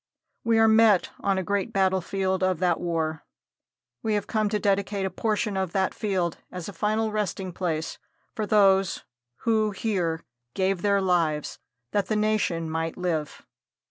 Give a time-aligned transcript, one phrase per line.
[0.43, 3.23] We are met on a great battlefield of that war.
[4.01, 7.99] We have come to dedicate a portion of that field as a final resting place
[8.33, 9.03] for those
[9.41, 10.23] who here
[10.55, 11.59] gave their lives
[11.91, 13.45] that the nation might live.